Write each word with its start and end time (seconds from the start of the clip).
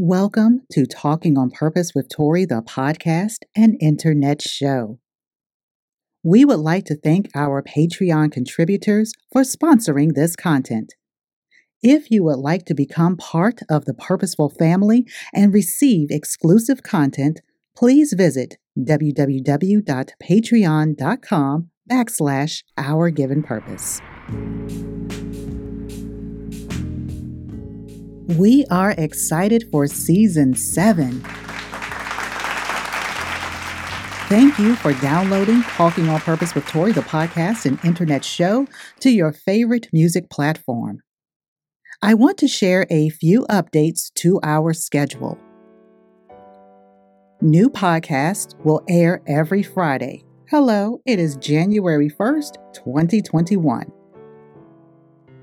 Welcome 0.00 0.62
to 0.70 0.86
Talking 0.86 1.36
on 1.36 1.50
Purpose 1.50 1.92
with 1.92 2.08
Tori, 2.08 2.44
the 2.44 2.62
podcast 2.62 3.38
and 3.56 3.76
internet 3.80 4.40
show. 4.40 5.00
We 6.22 6.44
would 6.44 6.60
like 6.60 6.84
to 6.84 6.94
thank 6.94 7.28
our 7.34 7.64
Patreon 7.64 8.30
contributors 8.30 9.12
for 9.32 9.42
sponsoring 9.42 10.14
this 10.14 10.36
content. 10.36 10.94
If 11.82 12.12
you 12.12 12.22
would 12.22 12.38
like 12.38 12.64
to 12.66 12.74
become 12.74 13.16
part 13.16 13.58
of 13.68 13.86
the 13.86 13.94
Purposeful 13.94 14.50
family 14.50 15.04
and 15.34 15.52
receive 15.52 16.12
exclusive 16.12 16.84
content, 16.84 17.40
please 17.76 18.12
visit 18.12 18.56
www.patreon.com 18.78 21.70
backslash 21.90 22.62
our 22.76 23.10
given 23.10 23.42
purpose. 23.42 24.00
We 28.36 28.66
are 28.70 28.90
excited 28.98 29.70
for 29.72 29.86
season 29.86 30.54
seven. 30.54 31.22
Thank 34.28 34.58
you 34.58 34.76
for 34.76 34.92
downloading 35.00 35.62
Talking 35.62 36.10
on 36.10 36.20
Purpose 36.20 36.54
with 36.54 36.66
Tori, 36.66 36.92
the 36.92 37.00
podcast 37.00 37.64
and 37.64 37.82
internet 37.82 38.22
show, 38.22 38.66
to 39.00 39.08
your 39.08 39.32
favorite 39.32 39.88
music 39.94 40.28
platform. 40.28 40.98
I 42.02 42.12
want 42.12 42.36
to 42.38 42.48
share 42.48 42.86
a 42.90 43.08
few 43.08 43.46
updates 43.48 44.12
to 44.16 44.40
our 44.42 44.74
schedule. 44.74 45.38
New 47.40 47.70
podcast 47.70 48.62
will 48.62 48.82
air 48.90 49.22
every 49.26 49.62
Friday. 49.62 50.22
Hello, 50.50 51.00
it 51.06 51.18
is 51.18 51.38
January 51.38 52.10
1st, 52.10 52.56
2021. 52.74 53.90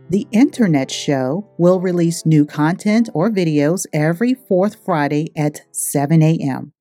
The 0.07 0.27
Internet 0.31 0.91
Show 0.91 1.49
will 1.57 1.81
release 1.81 2.27
new 2.27 2.45
content 2.45 3.09
or 3.15 3.31
videos 3.31 3.87
every 3.91 4.35
fourth 4.35 4.77
Friday 4.85 5.31
at 5.35 5.61
7 5.71 6.21
a.m. 6.21 6.73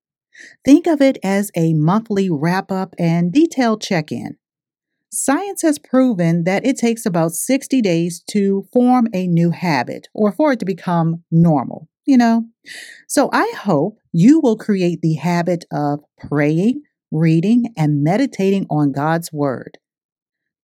Think 0.63 0.87
of 0.87 1.01
it 1.01 1.17
as 1.23 1.51
a 1.57 1.73
monthly 1.73 2.29
wrap 2.29 2.71
up 2.71 2.95
and 2.99 3.33
detailed 3.33 3.81
check 3.81 4.13
in. 4.13 4.37
Science 5.11 5.63
has 5.63 5.79
proven 5.79 6.45
that 6.45 6.67
it 6.67 6.77
takes 6.77 7.07
about 7.07 7.33
60 7.33 7.81
days 7.81 8.23
to 8.29 8.69
form 8.75 9.09
a 9.15 9.27
new 9.27 9.53
habit 9.53 10.09
or 10.13 10.31
for 10.31 10.53
it 10.53 10.59
to 10.59 10.67
become 10.67 11.25
normal, 11.31 11.89
you 12.05 12.19
know? 12.19 12.45
So 13.09 13.31
I 13.33 13.51
hope 13.57 13.97
you 14.13 14.39
will 14.39 14.59
create 14.59 15.01
the 15.01 15.15
habit 15.15 15.65
of 15.73 16.01
praying, 16.19 16.83
reading, 17.11 17.73
and 17.75 18.03
meditating 18.03 18.67
on 18.69 18.93
God's 18.93 19.33
Word. 19.33 19.79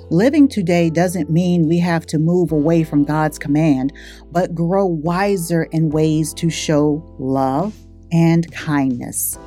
Living 0.09 0.47
today 0.47 0.89
doesn't 0.89 1.29
mean 1.29 1.69
we 1.69 1.77
have 1.77 2.07
to 2.07 2.17
move 2.17 2.51
away 2.51 2.83
from 2.83 3.03
God's 3.03 3.37
command, 3.37 3.93
but 4.31 4.55
grow 4.55 4.87
wiser 4.87 5.65
in 5.65 5.91
ways 5.91 6.33
to 6.33 6.49
show 6.49 7.15
love 7.19 7.75
and 8.11 8.51
kindness. 8.51 9.37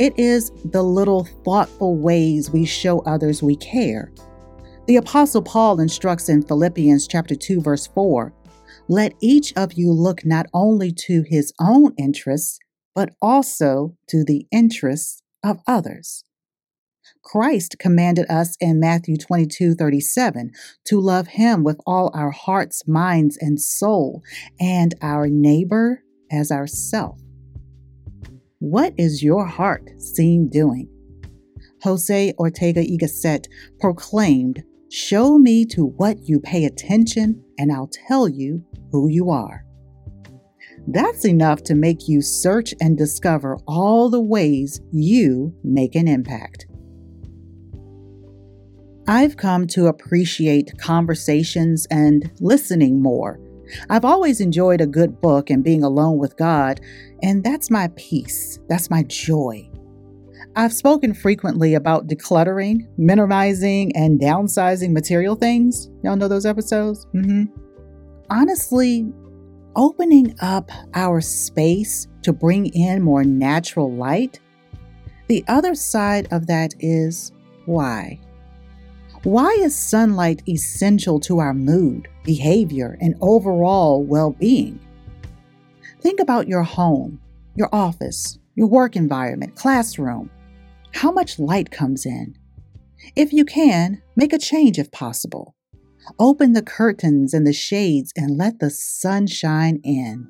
It 0.00 0.18
is 0.18 0.50
the 0.64 0.82
little 0.82 1.28
thoughtful 1.44 1.94
ways 1.96 2.50
we 2.50 2.64
show 2.64 3.00
others 3.00 3.40
we 3.40 3.54
care. 3.54 4.10
The 4.84 4.96
apostle 4.96 5.42
Paul 5.42 5.78
instructs 5.78 6.28
in 6.28 6.42
Philippians 6.42 7.06
chapter 7.06 7.36
2 7.36 7.60
verse 7.60 7.86
4, 7.86 8.32
"Let 8.88 9.14
each 9.20 9.52
of 9.56 9.74
you 9.74 9.92
look 9.92 10.26
not 10.26 10.46
only 10.52 10.90
to 11.06 11.22
his 11.22 11.52
own 11.60 11.94
interests, 11.96 12.58
but 12.92 13.14
also 13.22 13.96
to 14.08 14.24
the 14.24 14.46
interests 14.50 15.22
of 15.44 15.60
others." 15.68 16.24
Christ 17.22 17.78
commanded 17.78 18.26
us 18.28 18.56
in 18.60 18.80
Matthew 18.80 19.16
22 19.16 19.74
37 19.74 20.50
to 20.86 21.00
love 21.00 21.28
him 21.28 21.62
with 21.62 21.80
all 21.86 22.10
our 22.12 22.32
hearts, 22.32 22.86
minds, 22.88 23.38
and 23.40 23.60
soul, 23.60 24.20
and 24.58 24.96
our 25.00 25.28
neighbor 25.28 26.02
as 26.28 26.50
ourself. 26.50 27.20
What 28.58 28.94
is 28.98 29.22
your 29.22 29.46
heart 29.46 29.90
seen 29.98 30.48
doing? 30.48 30.88
Jose 31.82 32.32
Ortega 32.36 32.80
y 32.80 32.96
Gasset 33.00 33.46
proclaimed, 33.78 34.64
Show 34.92 35.38
me 35.38 35.64
to 35.70 35.86
what 35.86 36.28
you 36.28 36.38
pay 36.38 36.66
attention, 36.66 37.42
and 37.56 37.72
I'll 37.72 37.88
tell 38.08 38.28
you 38.28 38.62
who 38.90 39.08
you 39.08 39.30
are. 39.30 39.64
That's 40.86 41.24
enough 41.24 41.62
to 41.62 41.74
make 41.74 42.08
you 42.08 42.20
search 42.20 42.74
and 42.78 42.98
discover 42.98 43.56
all 43.66 44.10
the 44.10 44.20
ways 44.20 44.82
you 44.90 45.54
make 45.64 45.94
an 45.94 46.08
impact. 46.08 46.66
I've 49.08 49.38
come 49.38 49.66
to 49.68 49.86
appreciate 49.86 50.76
conversations 50.76 51.86
and 51.90 52.30
listening 52.40 53.00
more. 53.00 53.40
I've 53.88 54.04
always 54.04 54.42
enjoyed 54.42 54.82
a 54.82 54.86
good 54.86 55.22
book 55.22 55.48
and 55.48 55.64
being 55.64 55.82
alone 55.82 56.18
with 56.18 56.36
God, 56.36 56.82
and 57.22 57.42
that's 57.42 57.70
my 57.70 57.88
peace. 57.96 58.58
That's 58.68 58.90
my 58.90 59.04
joy. 59.04 59.71
I've 60.54 60.72
spoken 60.72 61.14
frequently 61.14 61.74
about 61.74 62.08
decluttering, 62.08 62.86
minimizing, 62.98 63.96
and 63.96 64.20
downsizing 64.20 64.92
material 64.92 65.34
things. 65.34 65.88
Y'all 66.02 66.16
know 66.16 66.28
those 66.28 66.44
episodes? 66.44 67.06
Mm-hmm. 67.14 67.44
Honestly, 68.28 69.10
opening 69.76 70.34
up 70.42 70.70
our 70.94 71.22
space 71.22 72.06
to 72.22 72.34
bring 72.34 72.66
in 72.66 73.02
more 73.02 73.24
natural 73.24 73.90
light, 73.90 74.40
the 75.28 75.42
other 75.48 75.74
side 75.74 76.28
of 76.30 76.46
that 76.48 76.74
is 76.80 77.32
why? 77.64 78.20
Why 79.22 79.56
is 79.60 79.74
sunlight 79.74 80.42
essential 80.46 81.18
to 81.20 81.38
our 81.38 81.54
mood, 81.54 82.08
behavior, 82.24 82.98
and 83.00 83.14
overall 83.22 84.04
well 84.04 84.32
being? 84.32 84.78
Think 86.02 86.20
about 86.20 86.48
your 86.48 86.62
home, 86.62 87.20
your 87.54 87.70
office, 87.72 88.38
your 88.54 88.66
work 88.66 88.96
environment, 88.96 89.56
classroom. 89.56 90.28
How 90.94 91.10
much 91.10 91.38
light 91.38 91.70
comes 91.70 92.06
in? 92.06 92.36
If 93.16 93.32
you 93.32 93.44
can, 93.44 94.02
make 94.14 94.32
a 94.32 94.38
change 94.38 94.78
if 94.78 94.90
possible. 94.92 95.54
Open 96.18 96.52
the 96.52 96.62
curtains 96.62 97.34
and 97.34 97.46
the 97.46 97.52
shades 97.52 98.12
and 98.16 98.36
let 98.36 98.58
the 98.58 98.70
sun 98.70 99.26
shine 99.26 99.80
in. 99.84 100.26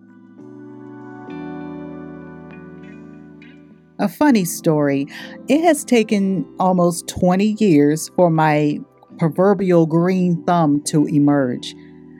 A 3.98 4.08
funny 4.08 4.44
story. 4.44 5.06
It 5.48 5.62
has 5.62 5.84
taken 5.84 6.46
almost 6.58 7.06
20 7.08 7.56
years 7.58 8.10
for 8.16 8.30
my 8.30 8.78
proverbial 9.18 9.86
green 9.86 10.42
thumb 10.44 10.82
to 10.84 11.06
emerge. 11.06 11.74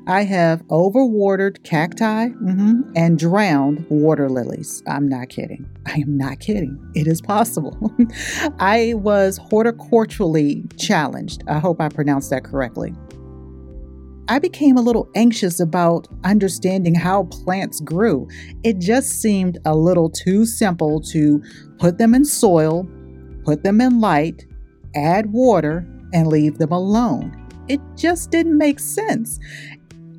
I 0.07 0.25
have 0.25 0.63
overwatered 0.65 1.63
cacti 1.63 2.29
mm-hmm, 2.29 2.93
and 2.97 3.19
drowned 3.19 3.87
water 3.89 4.29
lilies. 4.29 4.83
I'm 4.89 5.09
not 5.09 5.29
kidding. 5.29 5.65
I 5.87 5.99
am 5.99 6.17
not 6.17 6.41
kidding. 6.41 6.77
It 6.95 7.07
is 7.07 7.21
possible. 7.21 7.95
I 8.59 8.95
was 8.97 9.39
horticulturally 9.39 10.77
challenged. 10.77 11.45
I 11.47 11.61
hope 11.61 11.81
I 11.81 11.89
pronounced 11.89 12.31
that 12.31 12.43
correctly. 12.43 12.93
I 14.29 14.41
became 14.41 14.77
a 14.77 14.83
little 14.83 15.09
anxious 15.15 15.61
about 15.61 16.09
understanding 16.25 16.97
how 16.97 17.25
plants 17.25 17.81
grew. 17.81 18.29
It 18.65 18.81
just 18.81 19.21
seemed 19.21 19.59
a 19.65 19.77
little 19.77 20.11
too 20.11 20.47
simple 20.47 21.01
to 21.13 21.41
put 21.79 21.99
them 21.99 22.13
in 22.15 22.25
soil, 22.25 22.89
put 23.45 23.63
them 23.63 23.81
in 23.81 24.01
light, 24.01 24.47
add 24.97 25.33
water, 25.33 25.87
and 26.13 26.27
leave 26.27 26.59
them 26.59 26.73
alone. 26.73 27.39
It 27.69 27.81
just 27.97 28.31
didn't 28.31 28.59
make 28.59 28.81
sense. 28.81 29.39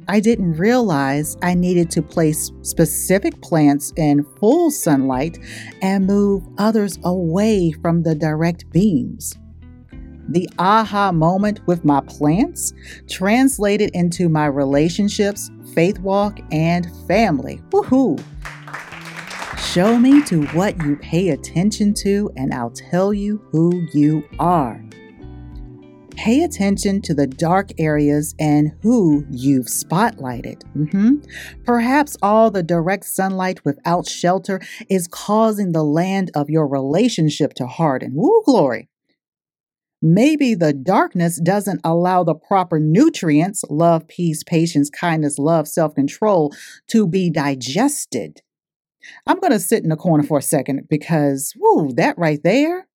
I 0.07 0.19
didn't 0.19 0.53
realize 0.53 1.37
I 1.41 1.53
needed 1.53 1.89
to 1.91 2.01
place 2.01 2.51
specific 2.61 3.41
plants 3.41 3.93
in 3.95 4.25
full 4.39 4.71
sunlight 4.71 5.39
and 5.81 6.05
move 6.05 6.43
others 6.57 6.99
away 7.03 7.71
from 7.71 8.03
the 8.03 8.15
direct 8.15 8.69
beams. 8.71 9.37
The 10.29 10.49
aha 10.57 11.11
moment 11.11 11.65
with 11.67 11.83
my 11.83 12.01
plants 12.01 12.73
translated 13.09 13.91
into 13.93 14.29
my 14.29 14.45
relationships, 14.45 15.51
faith 15.73 15.99
walk, 15.99 16.39
and 16.51 16.89
family. 17.07 17.61
Woohoo! 17.69 18.23
Show 19.59 19.99
me 19.99 20.23
to 20.25 20.45
what 20.47 20.81
you 20.83 20.95
pay 20.97 21.29
attention 21.29 21.93
to, 21.95 22.31
and 22.37 22.53
I'll 22.53 22.69
tell 22.69 23.13
you 23.13 23.43
who 23.51 23.87
you 23.93 24.23
are. 24.39 24.83
Pay 26.23 26.43
attention 26.43 27.01
to 27.01 27.13
the 27.13 27.27
dark 27.27 27.71
areas 27.77 28.33
and 28.39 28.71
who 28.81 29.25
you've 29.29 29.65
spotlighted. 29.65 30.63
Mm-hmm. 30.73 31.15
Perhaps 31.65 32.15
all 32.21 32.49
the 32.49 32.63
direct 32.63 33.03
sunlight 33.03 33.65
without 33.65 34.07
shelter 34.07 34.61
is 34.89 35.09
causing 35.09 35.73
the 35.73 35.83
land 35.83 36.31
of 36.33 36.49
your 36.49 36.65
relationship 36.65 37.53
to 37.55 37.67
harden. 37.67 38.13
Woo, 38.15 38.41
glory. 38.45 38.87
Maybe 40.01 40.55
the 40.55 40.71
darkness 40.71 41.41
doesn't 41.41 41.81
allow 41.83 42.23
the 42.23 42.35
proper 42.35 42.79
nutrients 42.79 43.65
love, 43.69 44.07
peace, 44.07 44.43
patience, 44.45 44.89
kindness, 44.89 45.37
love, 45.37 45.67
self 45.67 45.93
control 45.93 46.53
to 46.87 47.05
be 47.05 47.29
digested. 47.29 48.41
I'm 49.27 49.41
going 49.41 49.51
to 49.51 49.59
sit 49.59 49.83
in 49.83 49.89
the 49.89 49.97
corner 49.97 50.23
for 50.23 50.37
a 50.37 50.41
second 50.41 50.87
because, 50.89 51.51
whoo, 51.57 51.91
that 51.97 52.17
right 52.17 52.39
there 52.41 52.87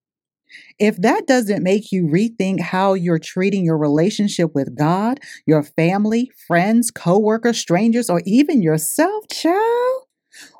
if 0.79 0.97
that 0.97 1.27
doesn't 1.27 1.63
make 1.63 1.91
you 1.91 2.05
rethink 2.05 2.59
how 2.59 2.93
you're 2.93 3.19
treating 3.19 3.65
your 3.65 3.77
relationship 3.77 4.53
with 4.53 4.77
God, 4.77 5.19
your 5.45 5.63
family, 5.63 6.31
friends, 6.47 6.91
coworkers, 6.91 7.59
strangers, 7.59 8.09
or 8.09 8.21
even 8.25 8.61
yourself, 8.61 9.25
child, 9.31 10.03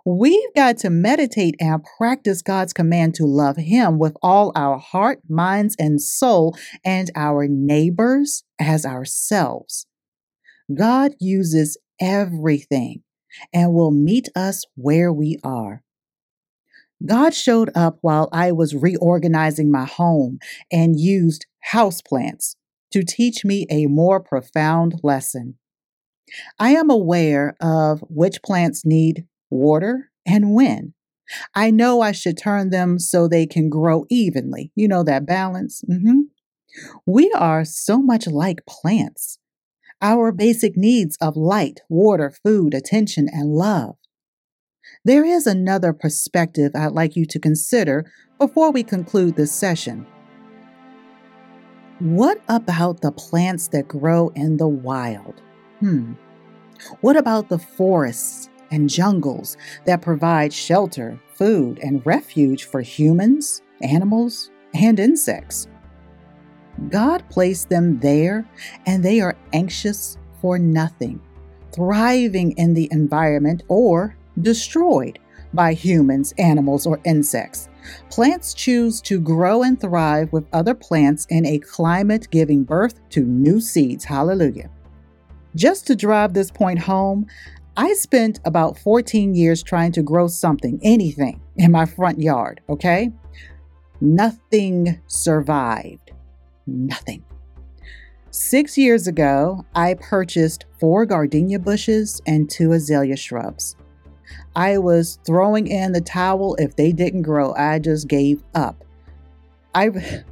we've 0.05 0.53
got 0.55 0.77
to 0.79 0.89
meditate 0.89 1.55
and 1.59 1.83
practice 1.97 2.41
God's 2.41 2.73
command 2.73 3.15
to 3.15 3.25
love 3.25 3.57
Him 3.57 3.99
with 3.99 4.15
all 4.21 4.51
our 4.55 4.77
heart, 4.77 5.19
minds, 5.29 5.75
and 5.77 6.01
soul, 6.01 6.57
and 6.83 7.11
our 7.15 7.47
neighbors 7.47 8.43
as 8.59 8.85
ourselves. 8.85 9.85
God 10.73 11.11
uses 11.19 11.77
everything 11.99 13.03
and 13.53 13.73
will 13.73 13.91
meet 13.91 14.27
us 14.35 14.63
where 14.75 15.13
we 15.13 15.37
are. 15.43 15.83
God 17.05 17.33
showed 17.33 17.69
up 17.75 17.97
while 18.01 18.29
I 18.31 18.51
was 18.51 18.75
reorganizing 18.75 19.71
my 19.71 19.85
home 19.85 20.39
and 20.71 20.99
used 20.99 21.45
houseplants 21.73 22.55
to 22.91 23.03
teach 23.03 23.45
me 23.45 23.67
a 23.69 23.85
more 23.85 24.19
profound 24.19 24.99
lesson. 25.03 25.55
I 26.59 26.71
am 26.71 26.89
aware 26.89 27.55
of 27.61 28.03
which 28.09 28.41
plants 28.43 28.85
need 28.85 29.25
water 29.49 30.11
and 30.25 30.53
when. 30.53 30.93
I 31.53 31.71
know 31.71 32.01
I 32.01 32.13
should 32.13 32.37
turn 32.37 32.69
them 32.69 32.99
so 32.99 33.27
they 33.27 33.45
can 33.45 33.69
grow 33.69 34.05
evenly. 34.09 34.71
You 34.75 34.87
know 34.87 35.03
that 35.03 35.25
balance? 35.25 35.83
Mm-hmm. 35.89 36.21
We 37.05 37.31
are 37.33 37.65
so 37.65 38.01
much 38.01 38.27
like 38.27 38.65
plants. 38.65 39.39
Our 40.01 40.31
basic 40.31 40.77
needs 40.77 41.17
of 41.19 41.35
light, 41.35 41.81
water, 41.89 42.31
food, 42.43 42.73
attention, 42.73 43.27
and 43.31 43.49
love. 43.49 43.95
There 45.07 45.23
is 45.23 45.47
another 45.47 45.93
perspective 45.93 46.73
I'd 46.75 46.91
like 46.91 47.15
you 47.15 47.25
to 47.27 47.39
consider 47.39 48.11
before 48.37 48.73
we 48.73 48.83
conclude 48.83 49.37
this 49.37 49.53
session. 49.53 50.05
What 51.99 52.41
about 52.49 52.99
the 52.99 53.13
plants 53.13 53.69
that 53.69 53.87
grow 53.87 54.33
in 54.35 54.57
the 54.57 54.67
wild? 54.67 55.41
Hmm. 55.79 56.15
What 56.99 57.15
about 57.15 57.47
the 57.47 57.57
forests 57.57 58.49
and 58.69 58.89
jungles 58.89 59.55
that 59.85 60.01
provide 60.01 60.51
shelter, 60.51 61.17
food, 61.35 61.79
and 61.81 62.05
refuge 62.05 62.65
for 62.65 62.81
humans, 62.81 63.61
animals, 63.81 64.51
and 64.73 64.99
insects? 64.99 65.69
God 66.89 67.23
placed 67.29 67.69
them 67.69 67.97
there, 68.01 68.45
and 68.85 69.05
they 69.05 69.21
are 69.21 69.37
anxious 69.53 70.17
for 70.41 70.59
nothing, 70.59 71.21
thriving 71.71 72.51
in 72.57 72.73
the 72.73 72.89
environment 72.91 73.63
or 73.69 74.16
destroyed 74.41 75.19
by 75.53 75.73
humans, 75.73 76.33
animals, 76.37 76.85
or 76.85 76.99
insects. 77.05 77.69
Plants 78.09 78.53
choose 78.53 79.01
to 79.01 79.19
grow 79.19 79.63
and 79.63 79.79
thrive 79.79 80.31
with 80.33 80.45
other 80.53 80.73
plants 80.73 81.25
in 81.29 81.45
a 81.45 81.59
climate 81.59 82.27
giving 82.31 82.63
birth 82.63 82.99
to 83.09 83.23
new 83.23 83.61
seeds. 83.61 84.03
Hallelujah. 84.03 84.69
Just 85.55 85.87
to 85.87 85.95
drive 85.95 86.33
this 86.33 86.51
point 86.51 86.79
home, 86.79 87.25
I 87.77 87.93
spent 87.93 88.39
about 88.45 88.77
14 88.79 89.35
years 89.35 89.63
trying 89.63 89.91
to 89.93 90.01
grow 90.01 90.27
something, 90.27 90.79
anything, 90.83 91.39
in 91.55 91.71
my 91.71 91.85
front 91.85 92.19
yard, 92.19 92.61
okay? 92.69 93.11
Nothing 94.01 94.99
survived. 95.07 96.11
Nothing. 96.65 97.23
Six 98.31 98.77
years 98.77 99.07
ago, 99.07 99.65
I 99.73 99.95
purchased 99.95 100.65
four 100.79 101.05
gardenia 101.05 101.59
bushes 101.59 102.21
and 102.27 102.49
two 102.49 102.73
azalea 102.73 103.15
shrubs. 103.15 103.75
I 104.55 104.77
was 104.77 105.19
throwing 105.25 105.67
in 105.67 105.91
the 105.91 106.01
towel 106.01 106.55
if 106.55 106.75
they 106.75 106.91
didn't 106.91 107.23
grow. 107.23 107.53
I 107.53 107.79
just 107.79 108.07
gave 108.07 108.43
up. 108.55 108.83
I 109.73 109.89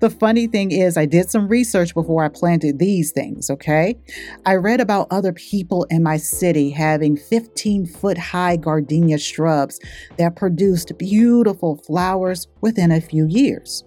The 0.00 0.10
funny 0.10 0.46
thing 0.46 0.70
is, 0.70 0.96
I 0.96 1.06
did 1.06 1.30
some 1.30 1.48
research 1.48 1.94
before 1.94 2.24
I 2.24 2.28
planted 2.28 2.78
these 2.78 3.10
things, 3.12 3.50
okay? 3.50 3.98
I 4.46 4.54
read 4.54 4.80
about 4.80 5.08
other 5.10 5.32
people 5.32 5.84
in 5.90 6.02
my 6.02 6.16
city 6.16 6.70
having 6.70 7.16
15 7.16 7.86
foot 7.86 8.18
high 8.18 8.56
gardenia 8.56 9.18
shrubs 9.18 9.80
that 10.18 10.36
produced 10.36 10.96
beautiful 10.98 11.76
flowers 11.76 12.48
within 12.60 12.92
a 12.92 13.00
few 13.00 13.26
years. 13.26 13.84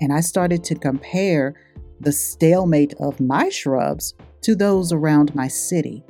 And 0.00 0.12
I 0.12 0.20
started 0.20 0.62
to 0.64 0.74
compare 0.74 1.54
the 2.00 2.12
stalemate 2.12 2.94
of 3.00 3.20
my 3.20 3.48
shrubs 3.48 4.14
to 4.42 4.54
those 4.54 4.92
around 4.92 5.34
my 5.34 5.48
city. 5.48 6.04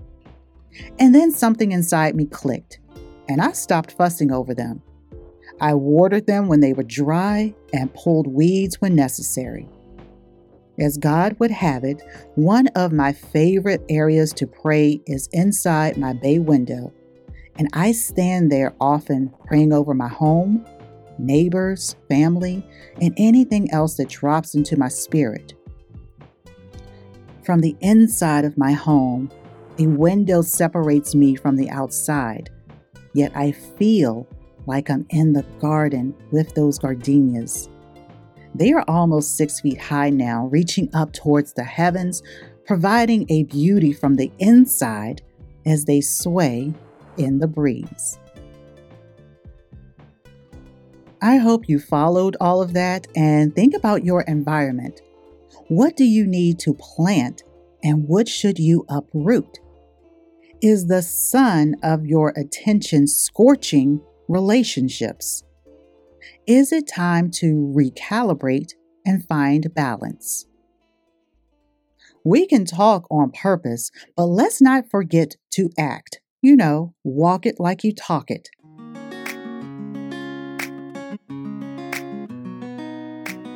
And 0.99 1.15
then 1.15 1.31
something 1.31 1.73
inside 1.73 2.15
me 2.15 2.27
clicked, 2.27 2.81
and 3.29 3.41
I 3.41 3.53
stopped 3.53 3.93
fussing 3.93 4.31
over 4.33 4.55
them. 4.55 4.83
I 5.61 5.75
watered 5.75 6.27
them 6.27 6.49
when 6.49 6.61
they 6.61 6.73
were 6.73 6.83
dry 6.83 7.55
and 7.73 7.95
pulled 7.95 8.27
weeds 8.27 8.81
when 8.81 8.95
necessary. 8.95 9.69
As 10.79 10.99
God 10.99 11.37
would 11.39 11.51
have 11.51 11.85
it, 11.85 12.03
one 12.35 12.67
of 12.69 12.93
my 12.93 13.13
favorite 13.13 13.83
areas 13.89 14.35
to 14.35 14.47
pray 14.47 15.01
is 15.07 15.29
inside 15.33 15.97
my 15.97 16.13
bay 16.13 16.39
window, 16.39 16.93
and 17.59 17.69
I 17.73 17.93
stand 17.93 18.53
there 18.53 18.75
often 18.79 19.33
praying 19.47 19.73
over 19.73 19.95
my 19.95 20.09
home, 20.09 20.67
neighbors, 21.19 21.97
family, 22.11 22.63
and 23.01 23.15
anything 23.17 23.71
else 23.71 23.97
that 23.97 24.11
drops 24.11 24.55
into 24.55 24.77
my 24.77 24.89
spirit. 24.89 25.55
From 27.43 27.61
the 27.61 27.77
inside 27.81 28.45
of 28.45 28.59
my 28.59 28.73
home, 28.73 29.31
a 29.79 29.87
window 29.87 30.43
separates 30.43 31.15
me 31.15 31.35
from 31.35 31.57
the 31.57 31.71
outside, 31.71 32.51
yet 33.13 33.33
I 33.35 33.53
feel 33.53 34.27
like 34.67 34.91
I'm 34.91 35.07
in 35.11 35.33
the 35.33 35.45
garden 35.61 36.15
with 36.33 36.55
those 36.55 36.79
gardenias. 36.79 37.69
They 38.55 38.73
are 38.73 38.85
almost 38.89 39.37
six 39.37 39.61
feet 39.61 39.81
high 39.81 40.11
now, 40.11 40.47
reaching 40.47 40.89
up 40.95 41.13
towards 41.13 41.53
the 41.53 41.65
heavens, 41.65 42.23
providing 42.65 43.27
a 43.29 43.45
beauty 43.45 43.93
from 43.93 44.15
the 44.15 44.33
inside 44.39 45.23
as 45.67 45.85
they 45.85 46.01
sway 46.01 46.73
in 47.19 47.39
the 47.39 47.47
breeze. 47.47 48.19
I 51.21 51.37
hope 51.37 51.69
you 51.69 51.79
followed 51.79 52.37
all 52.41 52.63
of 52.63 52.73
that 52.75 53.07
and 53.15 53.55
think 53.55 53.75
about 53.75 54.05
your 54.05 54.23
environment. 54.23 55.01
What 55.69 55.97
do 55.97 56.05
you 56.05 56.27
need 56.27 56.59
to 56.61 56.75
plant 56.75 57.43
and 57.83 58.07
what 58.09 58.29
should 58.29 58.59
you 58.59 58.85
uproot? 58.89 59.59
Is 60.63 60.87
the 60.87 61.03
sun 61.03 61.77
of 61.83 62.07
your 62.07 62.33
attention 62.35 63.07
scorching 63.07 64.01
relationships? 64.27 65.45
Is 66.47 66.73
it 66.73 66.89
time 66.89 67.31
to 67.33 67.71
recalibrate 67.77 68.73
and 69.05 69.23
find 69.29 69.75
balance? 69.75 70.47
We 72.25 72.47
can 72.47 72.65
talk 72.65 73.07
on 73.11 73.33
purpose, 73.33 73.91
but 74.17 74.25
let's 74.25 74.63
not 74.63 74.91
forget 74.91 75.37
to 75.53 75.69
act. 75.79 76.21
You 76.41 76.57
know, 76.57 76.95
walk 77.05 77.45
it 77.45 77.61
like 77.61 77.85
you 77.85 77.95
talk 77.95 78.31
it. 78.31 78.49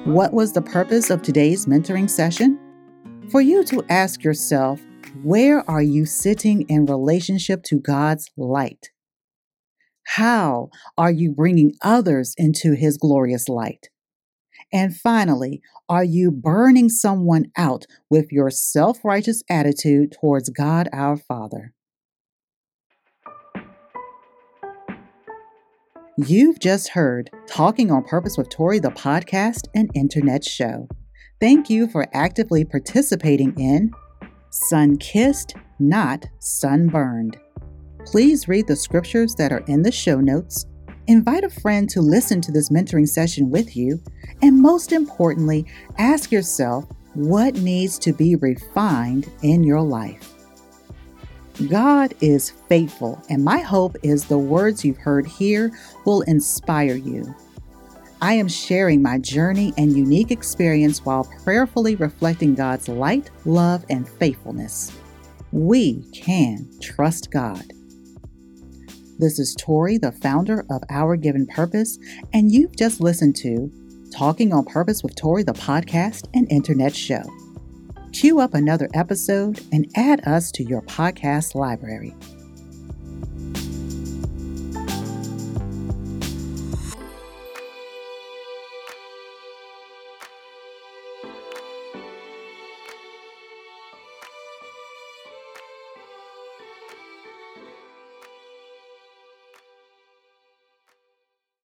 What 0.04 0.34
was 0.34 0.52
the 0.52 0.62
purpose 0.62 1.08
of 1.08 1.22
today's 1.22 1.64
mentoring 1.64 2.10
session? 2.10 2.58
For 3.30 3.40
you 3.40 3.64
to 3.64 3.82
ask 3.88 4.22
yourself, 4.22 4.82
where 5.22 5.68
are 5.68 5.82
you 5.82 6.06
sitting 6.06 6.62
in 6.62 6.86
relationship 6.86 7.62
to 7.64 7.80
God's 7.80 8.30
light? 8.36 8.90
How 10.06 10.70
are 10.96 11.10
you 11.10 11.32
bringing 11.32 11.74
others 11.82 12.34
into 12.36 12.74
His 12.74 12.96
glorious 12.96 13.48
light? 13.48 13.90
And 14.72 14.96
finally, 14.96 15.62
are 15.88 16.04
you 16.04 16.30
burning 16.30 16.88
someone 16.88 17.46
out 17.56 17.86
with 18.08 18.30
your 18.30 18.50
self 18.50 19.04
righteous 19.04 19.42
attitude 19.50 20.12
towards 20.12 20.48
God 20.48 20.88
our 20.92 21.16
Father? 21.16 21.74
You've 26.16 26.60
just 26.60 26.90
heard 26.90 27.30
Talking 27.48 27.90
on 27.90 28.04
Purpose 28.04 28.36
with 28.36 28.50
Tori, 28.50 28.78
the 28.78 28.90
podcast 28.90 29.68
and 29.74 29.90
internet 29.94 30.44
show. 30.44 30.86
Thank 31.40 31.70
you 31.70 31.88
for 31.88 32.06
actively 32.12 32.64
participating 32.64 33.58
in 33.58 33.92
Sun 34.50 34.98
Kissed, 34.98 35.54
Not 35.78 36.26
Sunburned. 36.40 37.38
Please 38.04 38.48
read 38.48 38.66
the 38.66 38.74
scriptures 38.74 39.34
that 39.36 39.52
are 39.52 39.64
in 39.68 39.82
the 39.82 39.92
show 39.92 40.20
notes, 40.20 40.66
invite 41.06 41.44
a 41.44 41.50
friend 41.50 41.88
to 41.90 42.00
listen 42.00 42.40
to 42.40 42.52
this 42.52 42.68
mentoring 42.68 43.08
session 43.08 43.48
with 43.48 43.76
you, 43.76 44.00
and 44.42 44.60
most 44.60 44.92
importantly, 44.92 45.66
ask 45.98 46.32
yourself 46.32 46.84
what 47.14 47.54
needs 47.54 47.98
to 48.00 48.12
be 48.12 48.36
refined 48.36 49.30
in 49.42 49.62
your 49.62 49.82
life. 49.82 50.34
God 51.68 52.14
is 52.20 52.50
faithful, 52.50 53.22
and 53.28 53.44
my 53.44 53.58
hope 53.58 53.96
is 54.02 54.24
the 54.24 54.38
words 54.38 54.84
you've 54.84 54.96
heard 54.96 55.26
here 55.26 55.70
will 56.04 56.22
inspire 56.22 56.94
you. 56.96 57.34
I 58.22 58.34
am 58.34 58.48
sharing 58.48 59.00
my 59.00 59.16
journey 59.16 59.72
and 59.78 59.96
unique 59.96 60.30
experience 60.30 61.06
while 61.06 61.24
prayerfully 61.42 61.96
reflecting 61.96 62.54
God's 62.54 62.86
light, 62.86 63.30
love, 63.46 63.84
and 63.88 64.06
faithfulness. 64.06 64.92
We 65.52 66.02
can 66.12 66.68
trust 66.82 67.30
God. 67.30 67.64
This 69.18 69.38
is 69.38 69.56
Tori, 69.58 69.96
the 69.96 70.12
founder 70.12 70.66
of 70.70 70.82
Our 70.90 71.16
Given 71.16 71.46
Purpose, 71.46 71.98
and 72.34 72.52
you've 72.52 72.76
just 72.76 73.00
listened 73.00 73.36
to 73.36 73.72
Talking 74.12 74.52
on 74.52 74.66
Purpose 74.66 75.02
with 75.02 75.16
Tori, 75.16 75.42
the 75.42 75.52
podcast 75.52 76.28
and 76.34 76.50
internet 76.52 76.94
show. 76.94 77.22
Queue 78.12 78.40
up 78.40 78.52
another 78.52 78.88
episode 78.92 79.60
and 79.72 79.90
add 79.96 80.26
us 80.26 80.50
to 80.52 80.64
your 80.64 80.82
podcast 80.82 81.54
library. 81.54 82.14